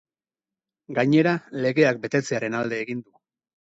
Gainera, 1.01 1.35
legeak 1.69 2.03
betetzearen 2.09 2.63
alde 2.65 2.85
egin 2.85 3.09
du. 3.09 3.19